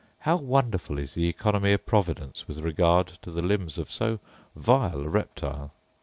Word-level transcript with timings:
How 0.21 0.35
wonderful 0.35 0.97
is 0.97 1.13
the 1.13 1.31
oeconomy 1.31 1.73
of 1.75 1.85
Providence 1.85 2.47
with 2.47 2.57
regard 2.57 3.19
to 3.21 3.29
the 3.29 3.43
limbs 3.43 3.77
of 3.77 3.91
so 3.91 4.19
vile 4.55 5.01
a 5.01 5.07
reptile! 5.09 5.73